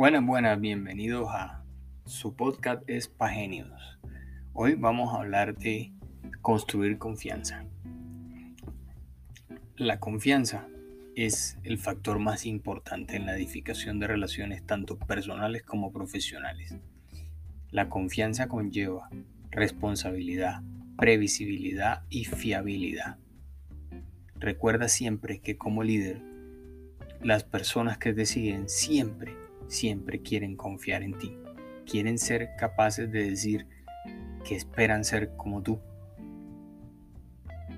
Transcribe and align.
Buenas, 0.00 0.24
buenas, 0.24 0.58
bienvenidos 0.58 1.28
a 1.30 1.62
su 2.06 2.34
podcast 2.34 2.88
Espagenios. 2.88 3.98
Hoy 4.54 4.72
vamos 4.72 5.12
a 5.12 5.18
hablar 5.18 5.58
de 5.58 5.92
construir 6.40 6.96
confianza. 6.96 7.66
La 9.76 10.00
confianza 10.00 10.66
es 11.16 11.58
el 11.64 11.76
factor 11.76 12.18
más 12.18 12.46
importante 12.46 13.16
en 13.16 13.26
la 13.26 13.36
edificación 13.36 13.98
de 13.98 14.06
relaciones 14.06 14.64
tanto 14.64 14.98
personales 14.98 15.64
como 15.64 15.92
profesionales. 15.92 16.74
La 17.70 17.90
confianza 17.90 18.48
conlleva 18.48 19.10
responsabilidad, 19.50 20.62
previsibilidad 20.96 22.04
y 22.08 22.24
fiabilidad. 22.24 23.18
Recuerda 24.36 24.88
siempre 24.88 25.40
que 25.40 25.58
como 25.58 25.82
líder, 25.82 26.22
las 27.22 27.44
personas 27.44 27.98
que 27.98 28.14
te 28.14 28.24
siguen 28.24 28.66
siempre 28.70 29.39
siempre 29.70 30.20
quieren 30.20 30.56
confiar 30.56 31.02
en 31.02 31.16
ti. 31.16 31.36
Quieren 31.86 32.18
ser 32.18 32.50
capaces 32.58 33.10
de 33.10 33.30
decir 33.30 33.66
que 34.44 34.56
esperan 34.56 35.04
ser 35.04 35.36
como 35.36 35.62
tú. 35.62 35.80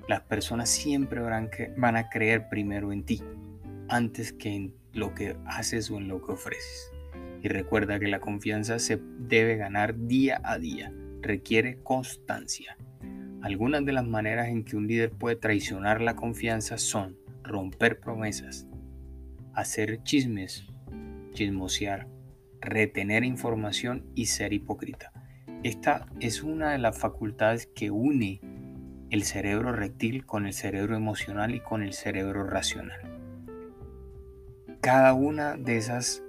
Las 0.07 0.21
personas 0.21 0.69
siempre 0.69 1.21
van 1.21 1.95
a 1.95 2.09
creer 2.09 2.49
primero 2.49 2.91
en 2.91 3.03
ti 3.03 3.23
antes 3.87 4.33
que 4.33 4.55
en 4.55 4.75
lo 4.91 5.13
que 5.13 5.37
haces 5.45 5.89
o 5.91 5.97
en 5.97 6.07
lo 6.07 6.21
que 6.25 6.33
ofreces. 6.33 6.91
Y 7.41 7.47
recuerda 7.47 7.99
que 7.99 8.07
la 8.07 8.19
confianza 8.19 8.79
se 8.79 8.99
debe 9.19 9.55
ganar 9.57 10.07
día 10.07 10.41
a 10.43 10.57
día, 10.57 10.93
requiere 11.21 11.77
constancia. 11.83 12.77
Algunas 13.41 13.85
de 13.85 13.91
las 13.91 14.05
maneras 14.05 14.47
en 14.47 14.63
que 14.63 14.77
un 14.77 14.87
líder 14.87 15.11
puede 15.11 15.35
traicionar 15.35 16.01
la 16.01 16.15
confianza 16.15 16.77
son 16.77 17.17
romper 17.43 17.99
promesas, 17.99 18.67
hacer 19.53 20.01
chismes 20.03 20.72
chismosear, 21.33 22.07
retener 22.61 23.23
información 23.23 24.05
y 24.15 24.27
ser 24.27 24.53
hipócrita. 24.53 25.11
Esta 25.63 26.07
es 26.19 26.43
una 26.43 26.71
de 26.71 26.77
las 26.77 26.97
facultades 26.97 27.67
que 27.67 27.91
une 27.91 28.41
el 29.09 29.23
cerebro 29.23 29.71
reptil 29.71 30.25
con 30.25 30.45
el 30.45 30.53
cerebro 30.53 30.95
emocional 30.95 31.53
y 31.53 31.59
con 31.59 31.83
el 31.83 31.93
cerebro 31.93 32.45
racional. 32.45 32.99
Cada 34.81 35.13
una 35.13 35.55
de 35.55 35.77
esas 35.77 36.23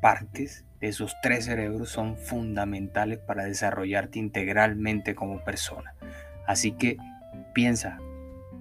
partes, 0.00 0.64
de 0.80 0.88
esos 0.88 1.14
tres 1.22 1.44
cerebros, 1.44 1.90
son 1.90 2.16
fundamentales 2.16 3.18
para 3.18 3.44
desarrollarte 3.44 4.18
integralmente 4.18 5.14
como 5.14 5.44
persona. 5.44 5.94
Así 6.46 6.72
que 6.72 6.96
piensa 7.54 7.98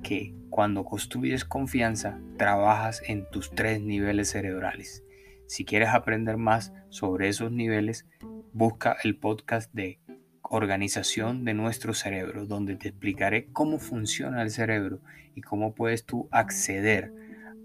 que 0.03 0.33
cuando 0.49 0.85
construyes 0.85 1.45
confianza, 1.45 2.19
trabajas 2.37 3.01
en 3.07 3.29
tus 3.29 3.51
tres 3.51 3.81
niveles 3.81 4.29
cerebrales. 4.29 5.03
Si 5.47 5.65
quieres 5.65 5.89
aprender 5.89 6.37
más 6.37 6.73
sobre 6.89 7.29
esos 7.29 7.51
niveles, 7.51 8.07
busca 8.53 8.97
el 9.03 9.17
podcast 9.17 9.71
de 9.73 9.99
organización 10.41 11.43
de 11.45 11.53
nuestro 11.53 11.93
cerebro, 11.93 12.45
donde 12.45 12.75
te 12.75 12.89
explicaré 12.89 13.47
cómo 13.51 13.79
funciona 13.79 14.41
el 14.41 14.49
cerebro 14.49 15.01
y 15.35 15.41
cómo 15.41 15.73
puedes 15.75 16.05
tú 16.05 16.27
acceder 16.31 17.13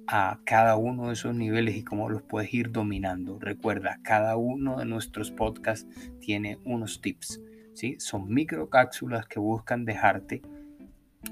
a 0.06 0.41
cada 0.45 0.77
uno 0.77 1.06
de 1.06 1.12
esos 1.12 1.34
niveles 1.34 1.77
y 1.77 1.84
cómo 1.84 2.08
los 2.11 2.23
puedes 2.23 2.53
ir 2.53 2.73
dominando. 2.73 3.39
Recuerda, 3.39 4.01
cada 4.03 4.36
uno 4.36 4.78
de 4.78 4.84
nuestros 4.84 5.31
podcasts 5.31 5.86
tiene 6.20 6.58
unos 6.64 7.01
tips, 7.01 7.41
¿sí? 7.75 7.97
Son 8.01 8.28
microcápsulas 8.28 9.27
que 9.27 9.39
buscan 9.39 9.84
dejarte 9.84 10.42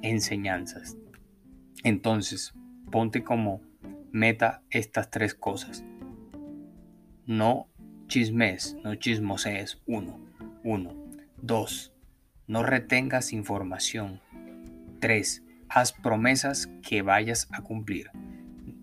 enseñanzas. 0.02 0.96
Entonces, 1.82 2.54
ponte 2.90 3.24
como 3.24 3.60
meta 4.12 4.62
estas 4.70 5.10
tres 5.10 5.34
cosas. 5.34 5.84
No 7.28 7.68
chismes, 8.06 8.74
no 8.82 8.94
chismoses. 8.94 9.82
Uno. 9.84 10.18
Uno. 10.64 10.94
Dos. 11.36 11.92
No 12.46 12.62
retengas 12.62 13.34
información. 13.34 14.22
Tres. 14.98 15.42
Haz 15.68 15.92
promesas 15.92 16.70
que 16.80 17.02
vayas 17.02 17.46
a 17.52 17.60
cumplir. 17.60 18.10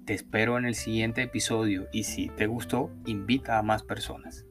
Te 0.05 0.13
espero 0.13 0.59
en 0.59 0.65
el 0.65 0.75
siguiente 0.75 1.23
episodio 1.23 1.87
y 1.91 2.03
si 2.03 2.29
te 2.29 2.45
gustó, 2.45 2.91
invita 3.07 3.57
a 3.57 3.63
más 3.63 3.81
personas. 3.81 4.45